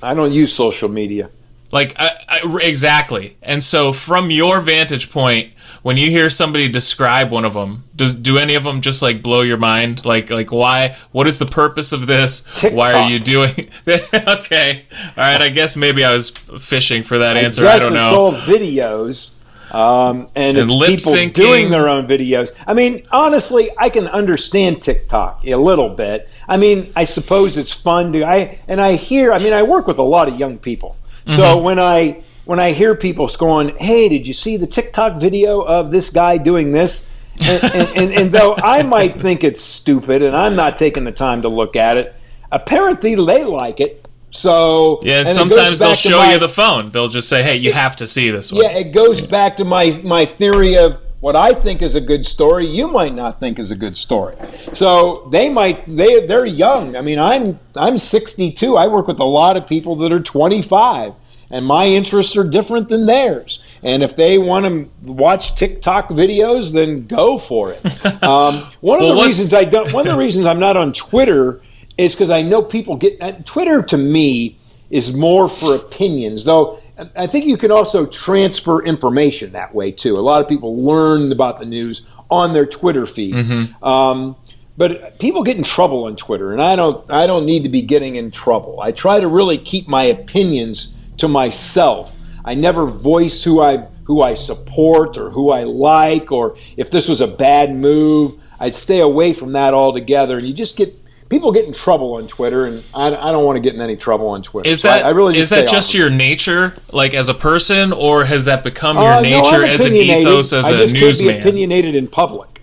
[0.00, 1.30] I don't use social media.
[1.72, 3.38] Like I, I, exactly.
[3.42, 8.14] And so, from your vantage point, when you hear somebody describe one of them, does
[8.14, 10.04] do any of them just like blow your mind?
[10.04, 10.96] Like like why?
[11.12, 12.42] What is the purpose of this?
[12.60, 12.76] TikTok.
[12.76, 13.50] Why are you doing?
[13.88, 15.42] okay, all right.
[15.42, 17.66] I guess maybe I was fishing for that I answer.
[17.66, 18.00] I don't know.
[18.00, 19.34] It's all videos.
[19.72, 21.34] Um, and, and it's people syncing.
[21.34, 22.52] doing their own videos.
[22.66, 26.26] I mean, honestly, I can understand TikTok a little bit.
[26.48, 28.24] I mean, I suppose it's fun to.
[28.24, 29.32] I and I hear.
[29.32, 31.64] I mean, I work with a lot of young people, so mm-hmm.
[31.64, 35.90] when I when I hear people going, "Hey, did you see the TikTok video of
[35.90, 37.10] this guy doing this?"
[37.46, 41.12] and, and, and, and, though I might think it's stupid, and I'm not taking the
[41.12, 42.16] time to look at it,
[42.50, 44.08] apparently they like it.
[44.30, 46.86] So yeah, and sometimes they'll show my, you the phone.
[46.86, 49.66] They'll just say, "Hey, you have to see this one." Yeah, it goes back to
[49.66, 53.58] my my theory of what I think is a good story, you might not think
[53.58, 54.36] is a good story.
[54.72, 56.96] So they might they they're young.
[56.96, 58.74] I mean, I'm I'm 62.
[58.74, 61.12] I work with a lot of people that are 25
[61.50, 63.64] and my interests are different than theirs.
[63.82, 67.80] And if they want to watch TikTok videos, then go for it.
[68.28, 71.62] Um, one of the reasons I don't, one of the reasons I'm not on Twitter
[71.96, 74.58] is because I know people get uh, Twitter to me
[74.90, 76.80] is more for opinions, though.
[77.16, 80.14] I think you can also transfer information that way too.
[80.14, 83.34] A lot of people learn about the news on their Twitter feed.
[83.34, 83.84] Mm-hmm.
[83.84, 84.36] Um,
[84.76, 87.08] but people get in trouble on Twitter, and I don't.
[87.10, 88.80] I don't need to be getting in trouble.
[88.80, 92.14] I try to really keep my opinions to myself.
[92.44, 97.08] I never voice who I who I support or who I like or if this
[97.08, 98.40] was a bad move.
[98.58, 100.38] I'd stay away from that altogether.
[100.38, 100.94] And you just get
[101.28, 103.96] people get in trouble on Twitter, and I, I don't want to get in any
[103.96, 104.68] trouble on Twitter.
[104.68, 107.92] Is so that I, I, really is that just your nature, like as a person,
[107.92, 110.94] or has that become your uh, nature no, as an ethos as I a just
[110.94, 111.34] newsman?
[111.34, 112.57] Be opinionated in public.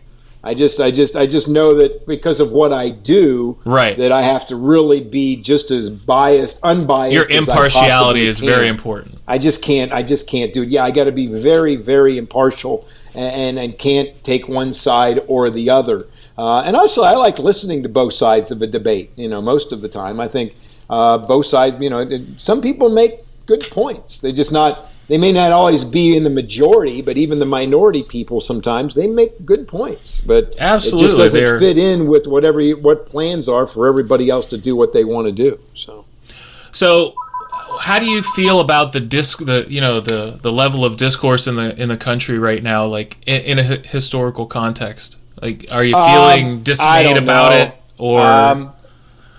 [0.46, 4.12] I just, I just, I just know that because of what I do, right, that
[4.12, 7.14] I have to really be just as biased, unbiased.
[7.14, 8.50] Your impartiality is can.
[8.50, 9.20] very important.
[9.28, 10.70] I just can't, I just can't do it.
[10.70, 15.50] Yeah, I got to be very, very impartial, and, and can't take one side or
[15.50, 16.08] the other.
[16.38, 19.10] Uh, and also, I like listening to both sides of a debate.
[19.16, 20.54] You know, most of the time, I think
[20.92, 21.82] uh, both sides.
[21.82, 24.20] You know, some people make good points.
[24.20, 28.04] They just not they may not always be in the majority, but even the minority
[28.04, 30.22] people sometimes they make good points.
[30.22, 33.88] But Absolutely, it just doesn't they're- fit in with whatever you, what plans are for
[33.88, 35.60] everybody else to do what they want to do.
[35.76, 36.06] So
[36.72, 37.14] So,
[37.82, 41.46] how do you feel about the disc, the you know the the level of discourse
[41.48, 45.20] in the in the country right now, like in, in a historical context?
[45.42, 47.58] Like, are you feeling Um, dismayed about know.
[47.62, 48.72] it, or Um,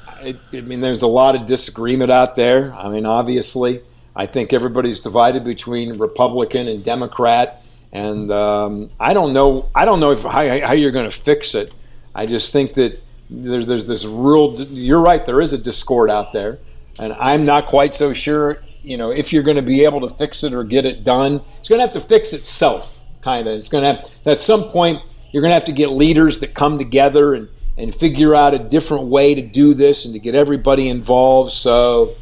[0.06, 2.74] I, I mean, there's a lot of disagreement out there.
[2.74, 3.80] I mean, obviously,
[4.16, 9.68] I think everybody's divided between Republican and Democrat, and um, I don't know.
[9.74, 10.30] I don't know if how,
[10.66, 11.70] how you're going to fix it.
[12.14, 12.98] I just think that
[13.28, 14.54] there's there's this real.
[14.54, 15.24] You're right.
[15.24, 16.58] There is a discord out there,
[16.98, 18.62] and I'm not quite so sure.
[18.82, 21.42] You know, if you're going to be able to fix it or get it done,
[21.58, 22.98] it's going to have to fix itself.
[23.20, 23.54] Kind of.
[23.54, 25.02] It's going to have at some point.
[25.30, 28.58] You're going to have to get leaders that come together and and figure out a
[28.58, 31.52] different way to do this and to get everybody involved.
[31.52, 32.14] So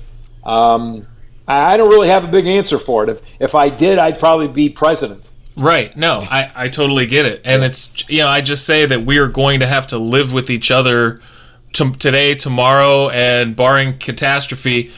[0.42, 1.06] um,
[1.46, 3.08] I don't really have a big answer for it.
[3.08, 5.30] If if I did, I'd probably be president.
[5.56, 5.96] Right.
[5.96, 7.40] No, I, I totally get it.
[7.44, 10.32] And it's, you know, I just say that we are going to have to live
[10.32, 11.20] with each other
[11.74, 14.90] to, today, tomorrow, and barring catastrophe,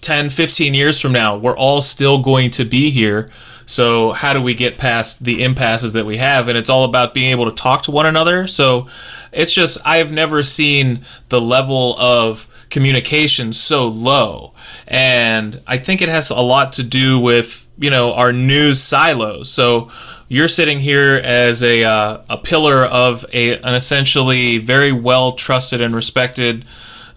[0.00, 3.28] 10, 15 years from now, we're all still going to be here.
[3.64, 6.48] So, how do we get past the impasses that we have?
[6.48, 8.46] And it's all about being able to talk to one another.
[8.46, 8.88] So,
[9.30, 14.52] it's just, I've never seen the level of communication so low.
[14.88, 19.52] And I think it has a lot to do with, you know, our news silos.
[19.52, 19.90] So
[20.26, 25.82] you're sitting here as a, uh, a pillar of a, an essentially very well trusted
[25.82, 26.64] and respected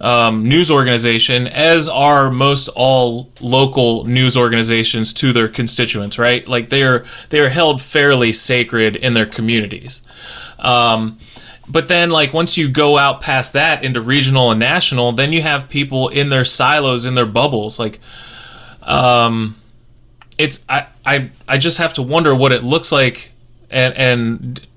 [0.01, 6.45] um, news organization, as are most all local news organizations to their constituents, right?
[6.45, 10.05] Like they are they are held fairly sacred in their communities.
[10.59, 11.17] Um,
[11.67, 15.41] but then, like once you go out past that into regional and national, then you
[15.41, 17.80] have people in their silos, in their bubbles.
[17.80, 17.99] Like,
[18.82, 19.56] um,
[20.38, 23.32] it's I I I just have to wonder what it looks like,
[23.69, 24.67] and and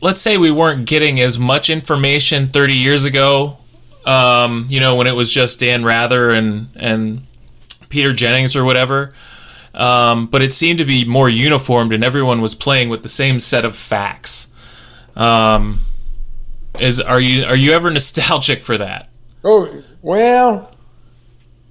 [0.00, 3.58] let's say we weren't getting as much information 30 years ago
[4.06, 7.22] um, you know when it was just dan rather and and
[7.88, 9.12] peter jennings or whatever.
[9.72, 13.38] Um, but it seemed to be more uniformed and everyone was playing with the same
[13.38, 14.52] set of facts.
[15.14, 15.80] Um,
[16.78, 19.08] is are you are you ever nostalgic for that
[19.42, 20.70] Oh well,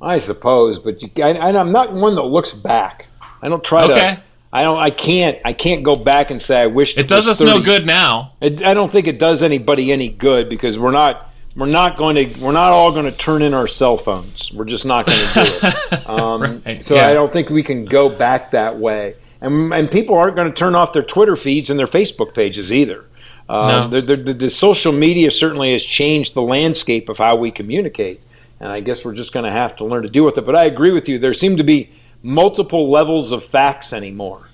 [0.02, 3.06] I suppose, but you, I, I'm not one that looks back.
[3.42, 4.16] I don't try Okay.
[4.16, 4.24] to.
[4.52, 4.78] I don't.
[4.80, 5.38] I can't.
[5.46, 8.34] I can't go back and say I wish it does was us no good now
[8.42, 12.16] It, I don't think it does anybody any good because we're not we're not going
[12.16, 14.52] to we're not all going to turn in our cell phones.
[14.52, 15.76] We're just not going to do it.
[16.10, 17.08] Um, Right, so yeah.
[17.08, 19.14] I don't think we can go back that way.
[19.42, 22.74] And and people aren't going to turn off their Twitter feeds and their Facebook pages
[22.74, 23.06] either.
[23.50, 23.88] Um, No.
[23.88, 28.22] the, the, the, social media certainly has changed the landscape of how we communicate,
[28.60, 30.46] and I guess we're just going to have to learn to deal with it.
[30.46, 31.18] But I agree with you.
[31.18, 31.90] There seem to be
[32.22, 34.50] multiple levels of facts anymore.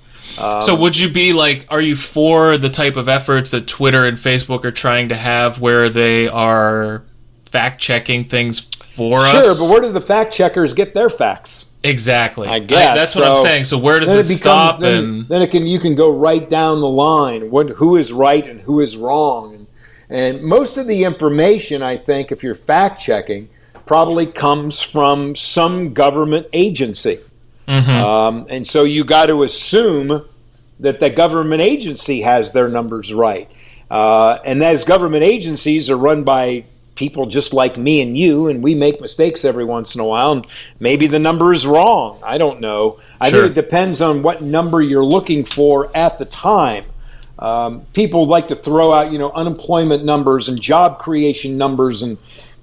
[0.61, 4.17] So would you be like are you for the type of efforts that Twitter and
[4.17, 7.03] Facebook are trying to have where they are
[7.45, 9.57] fact checking things for Sure, us?
[9.57, 11.71] Sure, but where do the fact checkers get their facts?
[11.89, 12.47] Exactly.
[12.47, 13.63] I guess that's what I'm saying.
[13.65, 16.11] So where does Then it, becomes- stop Then, and then it can you can go
[16.15, 17.51] right down the line.
[17.51, 19.67] What who is right and who is wrong, and
[20.09, 23.49] and most of the information I think, if you're fact checking,
[23.85, 27.19] probably comes from some government agency,
[27.67, 27.89] Mm-hmm.
[27.89, 30.25] um, and so you got to assume
[30.79, 33.49] that the government agency has their numbers right,
[33.89, 38.63] uh, and those government agencies are run by people just like me and you, and
[38.63, 40.47] we make mistakes every once in a while, and
[40.79, 42.19] maybe the number is wrong.
[42.23, 42.99] I don't know.
[43.19, 43.43] I Sure.
[43.43, 46.85] think it depends on what number you're looking for at the time.
[47.37, 52.17] Um, people like to throw out, you know, unemployment numbers and job creation numbers and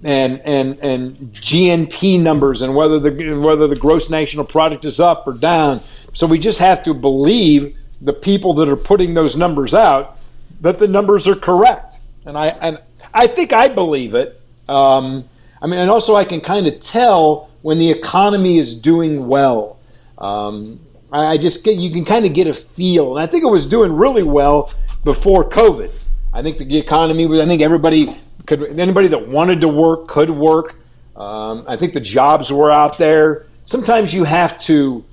[0.04, 5.26] and and and GNP numbers and whether the whether the gross national product is up
[5.26, 5.80] or down.
[6.14, 10.18] So we just have to believe the people that are putting those numbers out
[10.62, 12.00] that the numbers are correct.
[12.24, 12.78] And I and
[13.14, 14.40] I think I believe it.
[14.68, 15.24] Um,
[15.60, 19.78] I mean, and also I can kind of tell when the economy is doing well.
[20.18, 20.80] Um,
[21.12, 23.50] I I just get you can kind of get a feel, and I think it
[23.50, 24.72] was doing really well
[25.04, 25.92] before COVID.
[26.32, 27.40] I think the economy was.
[27.40, 28.78] I think everybody could.
[28.78, 30.78] Anybody that wanted to work could work.
[31.14, 33.46] Um, I think the jobs were out there.
[33.64, 35.04] Sometimes you have to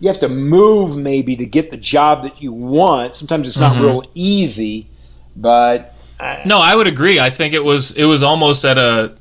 [0.00, 3.14] you have to move maybe to get the job that you want.
[3.14, 4.88] Sometimes it's not real easy,
[5.36, 5.91] but
[6.46, 7.18] No, I would agree.
[7.20, 9.14] I think it was it was almost at a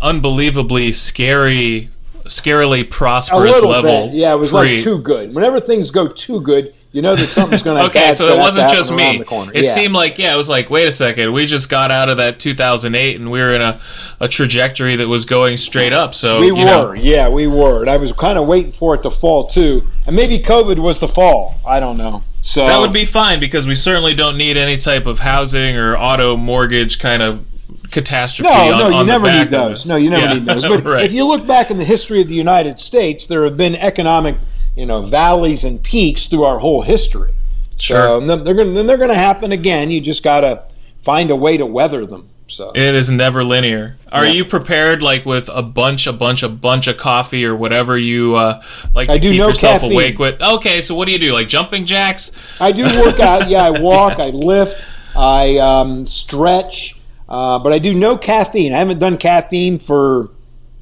[0.00, 1.90] unbelievably scary
[2.24, 4.08] scarily prosperous level.
[4.08, 4.34] bit, yeah.
[4.34, 5.34] It was pre- like too good.
[5.34, 7.82] Whenever things go too good, you know that something's going to.
[7.84, 7.98] Happen.
[7.98, 9.20] Okay, so it wasn't just me.
[9.20, 12.08] It It seemed like yeah, it was like wait a second, we just got out
[12.08, 13.78] of that 2008 and we were in a,
[14.20, 16.14] a trajectory that was going straight up.
[16.14, 17.80] So we were, know, yeah, we were.
[17.80, 20.98] And I was kind of waiting for it to fall too, and maybe COVID was
[20.98, 21.56] the fall.
[21.66, 22.22] I don't know.
[22.46, 25.96] So that would be fine because we certainly don't need any type of housing or
[25.96, 27.44] auto mortgage kind of
[27.90, 28.48] catastrophe.
[28.48, 29.88] No, on, no, you on never need those.
[29.88, 30.64] No, you never Yeah, need those.
[30.68, 31.04] But right.
[31.04, 34.36] if you look back in the history of the United States, there have been economic,
[34.76, 37.32] you know, valleys and peaks through our whole history.
[37.78, 37.96] Sure.
[37.98, 39.90] So and they're going then they're going to happen again.
[39.90, 40.62] You just got to
[41.02, 42.30] find a way to weather them.
[42.48, 43.96] So It is never linear.
[44.12, 44.32] Are Yeah.
[44.32, 48.36] you prepared, like with a bunch, a bunch, a bunch of coffee or whatever you
[48.36, 48.62] uh,
[48.94, 49.92] like to I do keep no yourself caffeine.
[49.92, 50.40] awake with?
[50.40, 51.32] Okay, so what do you do?
[51.32, 52.30] Like jumping jacks?
[52.60, 53.48] I do work out.
[53.50, 54.76] Yeah, I walk, I lift,
[55.16, 56.96] I um, stretch,
[57.28, 58.72] uh, but I do no caffeine.
[58.72, 60.30] I haven't done caffeine for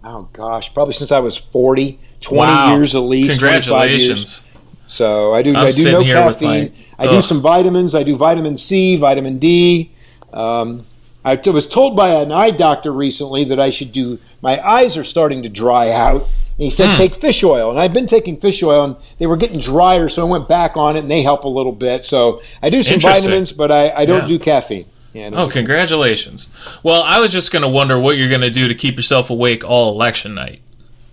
[0.04, 2.74] oh gosh, probably since I was 40, 20 Wow.
[2.76, 3.30] years at least.
[3.40, 4.44] Congratulations!
[4.86, 5.50] So I do.
[5.56, 6.72] I'm I do no caffeine.
[6.98, 7.94] my- I do some vitamins.
[7.94, 9.92] I do vitamin C, vitamin D.
[10.32, 10.84] Um,
[11.24, 14.18] I was told by an eye doctor recently that I should do.
[14.42, 16.94] My eyes are starting to dry out, and he said Hmm.
[16.96, 17.70] take fish oil.
[17.70, 20.76] And I've been taking fish oil, and they were getting drier, so I went back
[20.76, 22.04] on it, and they help a little bit.
[22.04, 24.28] So I do some vitamins, but I, I don't Yeah.
[24.28, 24.84] do caffeine.
[25.14, 26.48] Yeah, don't Oh, congratulations!
[26.82, 29.92] Well, I was just gonna wonder what you're gonna do to keep yourself awake all
[29.92, 30.60] election night.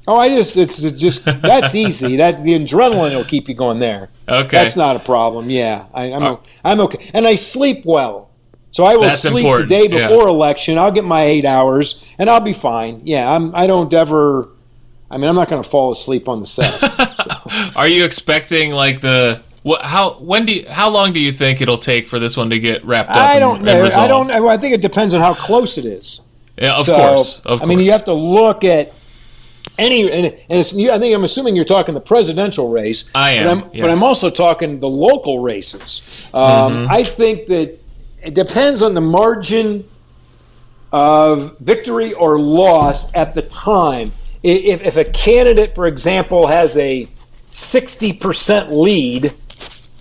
[0.07, 2.17] oh, I just it's it's just that's easy.
[2.21, 4.09] That the adrenaline will keep you going there.
[4.27, 5.51] Okay, That's not a problem.
[5.51, 8.30] Yeah, I, I'm o- I'm okay, and I sleep well.
[8.71, 10.07] So I will That's sleep important, the day yeah.
[10.07, 10.77] before election.
[10.77, 13.01] I'll get my eight hours, and I'll be fine.
[13.03, 13.53] Yeah, I'm.
[13.53, 14.49] I don't ever.
[15.09, 17.75] I mean, I'm not going to fall asleep on the set.
[17.75, 19.81] Are you expecting like the what?
[19.81, 22.59] How when do you, how long do you think it'll take for this one to
[22.59, 23.17] get wrapped up?
[23.17, 23.83] I don't and know.
[23.83, 24.31] I don't.
[24.31, 26.21] I think it depends on how close it is.
[26.57, 27.61] Yeah, of So, course, of course.
[27.61, 28.93] I mean, you have to look at
[29.77, 33.09] any, and, and it's, you, I think I'm assuming you're talking the presidential race.
[33.15, 33.89] I am, but I'm, but.
[33.89, 36.29] I'm also talking the local races.
[36.33, 36.91] Um, Mm-hmm.
[36.91, 37.80] I think that
[38.21, 39.87] it depends on the margin
[40.91, 44.11] of victory or loss at the time.
[44.43, 47.07] If, if a candidate, for example, has a
[47.49, 49.33] 60% lead,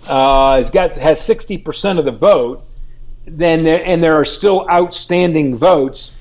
[0.07, 2.63] uh, has got has 60% of the vote,
[3.25, 6.15] then there, and there are still outstanding votes,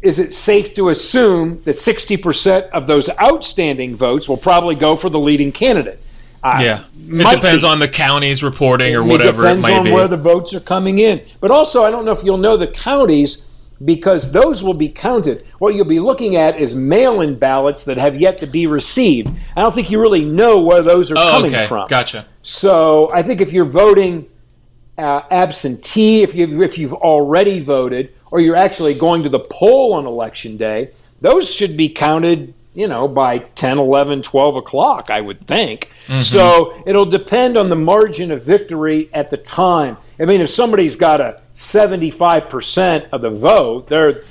[0.00, 5.10] is it safe to assume that 60% of those outstanding votes will probably go for
[5.10, 6.00] the leading candidate?
[6.42, 7.68] Uh, yeah, it depends be.
[7.68, 9.92] on the county's reporting or It whatever it depends might on be.
[9.92, 11.20] where the votes are coming in.
[11.40, 13.46] But also, I don't know if you'll know the counties
[13.84, 15.44] because those will be counted.
[15.58, 19.28] What you'll be looking at is mail-in ballots that have yet to be received.
[19.56, 21.88] I don't think you really know where those are oh, coming okay, from.
[21.88, 22.26] gotcha.
[22.42, 24.28] So I think if you're voting
[24.98, 29.94] uh, absentee, if you've, if you've already voted, or you're actually going to the poll
[29.94, 35.20] on election day, those should be counted, you know, by 10, 11, 12 o'clock, I
[35.20, 35.90] would think.
[36.22, 39.96] So it'll depend on the margin of victory at the time.
[40.20, 44.22] I mean, if somebody's got a 75% of the vote, they're,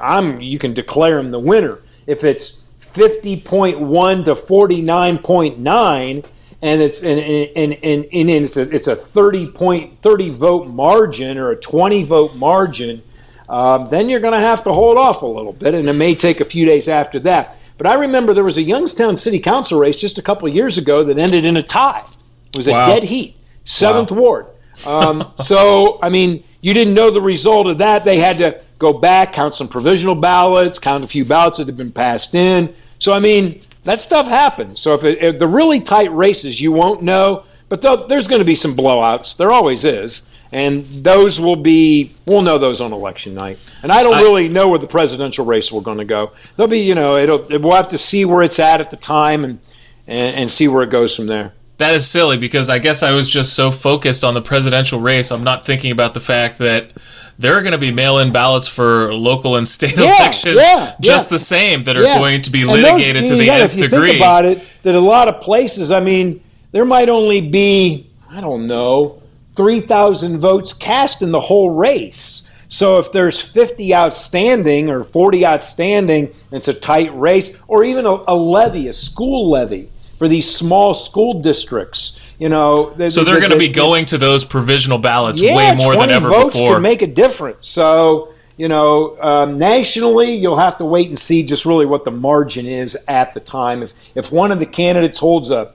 [0.00, 1.80] I'm, you can declare them the winner.
[2.06, 6.24] If it's 50.1 to 49.9,
[6.62, 10.68] and it's and and, and, and, and it's a it's a 30 point 30 vote
[10.68, 13.02] margin or a 20 vote margin
[13.48, 16.14] um, then you're going to have to hold off a little bit and it may
[16.14, 19.78] take a few days after that but i remember there was a youngstown city council
[19.78, 22.04] race just a couple of years ago that ended in a tie.
[22.50, 23.36] It was a dead heat.
[23.64, 24.46] Seventh ward.
[24.86, 28.04] Um, so i mean you didn't know the result of that.
[28.04, 31.76] They had to go back count some provisional ballots count a few ballots that had
[31.76, 32.74] been passed in.
[32.98, 34.80] So i mean that stuff happens.
[34.80, 37.44] So if, it, if the really tight races, you won't know.
[37.68, 39.36] But there's going to be some blowouts.
[39.36, 40.22] There always is,
[40.56, 42.12] and those will be.
[42.24, 43.58] We'll know those on election night.
[43.82, 46.32] And I don't I- really know where the presidential race will going to go.
[46.56, 47.44] There'll be, you know, it'll.
[47.60, 49.58] We'll have to see where it's at at the time and
[50.06, 51.52] and, and see where it goes from there.
[51.78, 55.30] That is silly because I guess I was just so focused on the presidential race,
[55.30, 56.92] I'm not thinking about the fact that
[57.38, 61.26] there are going to be mail-in ballots for local and state Yeah, elections yeah, just
[61.28, 61.34] yeah.
[61.34, 63.88] the same that are going to be And those- litigated to the nth if you
[63.90, 64.06] degree.
[64.12, 66.42] think about it, that a lot of places, I mean,
[66.72, 69.20] there might only be, I don't know,
[69.56, 72.48] 3,000 votes cast in the whole race.
[72.68, 78.22] So if there's 50 outstanding or 40 outstanding, it's a tight race, or even a,
[78.28, 82.90] a levy, a school levy for these small school districts, you know.
[82.90, 85.74] the- so they're the- going to the- be going to those provisional ballots yeah, way
[85.76, 86.74] more than 20 ever votes before.
[86.74, 87.68] Can make a difference.
[87.68, 88.28] So
[88.58, 92.64] you know, um, nationally, you'll have to wait and see just really what the margin
[92.64, 93.82] is at the time.
[93.82, 95.74] If if one of the candidates holds a,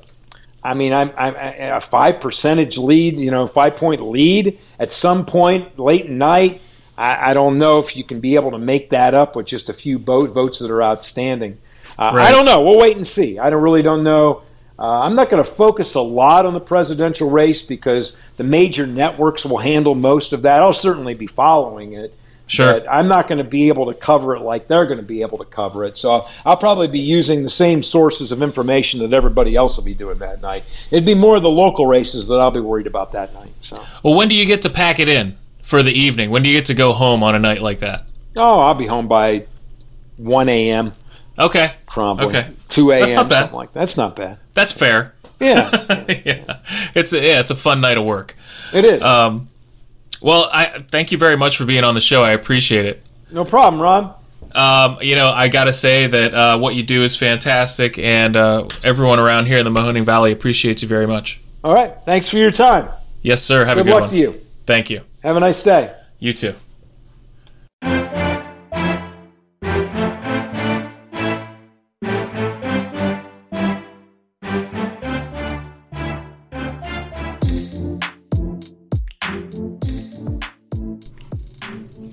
[0.64, 5.26] I mean, I'm, I'm a five percentage lead, you know, five point lead at some
[5.26, 6.62] point late at night.
[6.98, 9.70] I, I don't know if you can be able to make that up with just
[9.70, 11.58] a few vote, votes that are outstanding.
[11.98, 12.28] Uh, Right.
[12.28, 12.62] I don't know.
[12.64, 13.40] We'll wait and see.
[13.40, 14.44] I don't really don't know.
[14.78, 18.88] Uh, I'm not going to focus a lot on the presidential race because the major
[18.88, 20.64] networks will handle most of that.
[20.64, 22.16] I'll certainly be following it.
[22.52, 22.74] Sure.
[22.74, 25.22] But I'm not going to be able to cover it like they're going to be
[25.22, 25.98] able to cover it.
[25.98, 29.94] So I'll probably be using the same sources of information that everybody else will be
[29.94, 30.66] doing that night.
[30.92, 33.54] It'd be more of the local races that I'll be worried about that night.
[33.62, 33.82] So.
[34.04, 36.30] Well, when do you get to pack it in for the evening?
[36.30, 38.10] When do you get to go home on a night like that?
[38.36, 39.46] Oh, I'll be home by
[40.18, 40.92] 1 a.m.
[41.40, 41.72] Okay.
[41.88, 42.26] probably.
[42.26, 42.50] Okay.
[42.68, 43.00] 2 a.m.
[43.00, 43.40] That's not bad.
[43.40, 43.80] something like that.
[43.80, 44.40] That's not bad.
[44.56, 45.16] That's fair.
[45.40, 45.70] Yeah,
[46.26, 46.60] yeah.
[46.94, 48.36] It's a, yeah, it's a fun night of work.
[48.74, 49.02] it is.
[49.02, 49.48] Um,
[50.22, 52.24] well, I thank you very much for being on the show.
[52.24, 53.06] I appreciate it.
[53.32, 54.14] no problem, Ron.
[54.54, 58.36] Um, you know, I got to say that uh, what you do is fantastic, and
[58.36, 61.40] uh, everyone around here in the Mahoning Valley appreciates you very much.
[61.64, 61.94] All right.
[62.06, 62.90] Thanks for your time.
[63.22, 63.64] Yes, sir.
[63.66, 64.10] Have a Good a good luck one.
[64.10, 64.32] to you.
[64.66, 65.02] Thank you.
[65.24, 65.96] Have a nice day.
[66.20, 66.56] You too.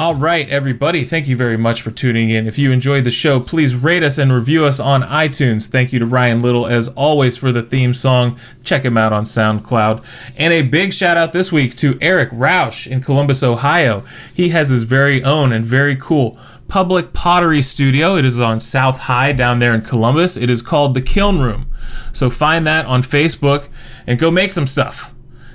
[0.09, 1.03] All right, everybody.
[1.03, 2.47] Thank you very much for tuning in.
[2.47, 5.71] If you enjoyed the show, please rate us and review us on iTunes.
[5.71, 8.39] Thank you to Ryan Little, as always, for the theme song.
[8.65, 10.35] Check him out on SoundCloud.
[10.39, 14.01] And a big shout out this week to Eric Roush in Columbus, Ohio.
[14.33, 16.39] He has his very own and very cool
[16.69, 18.17] public pottery studio.
[18.17, 20.39] It is on South High down there in Columbus.
[20.39, 21.69] It is called The Kiln Room.
[22.15, 23.69] So find that on Facebook
[24.07, 25.15] and go make some stuff.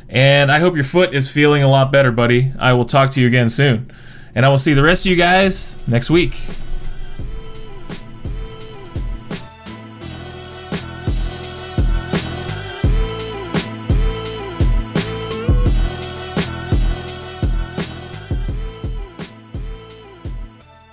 [0.10, 2.52] And I hope your foot is feeling a lot better, buddy.
[2.60, 3.90] I will talk to you again soon.
[4.36, 6.42] And I will see the rest of you guys next week.